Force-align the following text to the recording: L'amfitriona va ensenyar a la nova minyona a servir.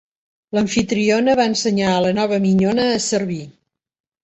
L'amfitriona 0.57 1.35
va 1.41 1.45
ensenyar 1.51 1.93
a 1.97 2.01
la 2.07 2.15
nova 2.21 2.41
minyona 2.49 2.91
a 2.97 2.99
servir. 3.11 3.41